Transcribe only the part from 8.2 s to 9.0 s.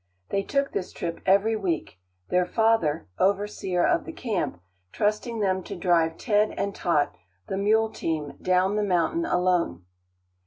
down the